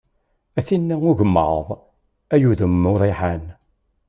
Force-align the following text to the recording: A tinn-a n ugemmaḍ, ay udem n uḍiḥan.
A 0.59 0.61
tinn-a 0.67 0.95
n 0.99 1.07
ugemmaḍ, 1.09 1.65
ay 2.33 2.43
udem 2.49 2.73
n 2.81 2.89
uḍiḥan. 2.91 3.43